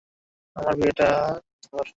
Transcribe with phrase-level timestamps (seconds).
[0.55, 1.09] আমার বিয়ারটা
[1.63, 1.87] ধর।